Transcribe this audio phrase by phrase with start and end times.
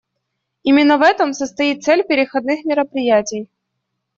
[0.63, 3.51] Именно в этом состоит цель переходных мероприятий.